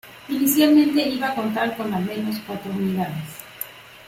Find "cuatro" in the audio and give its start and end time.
2.47-2.71